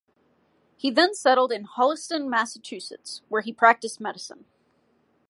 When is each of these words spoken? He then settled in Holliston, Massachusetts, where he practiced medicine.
He 0.77 0.89
then 0.89 1.13
settled 1.13 1.51
in 1.51 1.65
Holliston, 1.67 2.27
Massachusetts, 2.27 3.21
where 3.29 3.43
he 3.43 3.53
practiced 3.53 4.01
medicine. 4.01 4.45